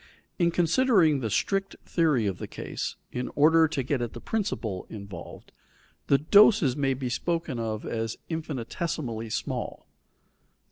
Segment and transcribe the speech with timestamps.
[0.39, 4.87] In considering the strict theory of the case, in order to get at the principle
[4.89, 5.51] involved,
[6.07, 9.85] the doses may be spoken of as infinitesimally small.